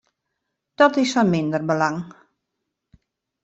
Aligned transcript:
Dat 0.81 0.95
is 1.03 1.11
fan 1.15 1.29
minder 1.33 1.63
belang. 1.73 1.97